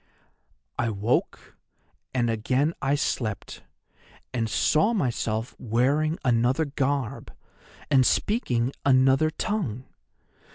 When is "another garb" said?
6.25-7.31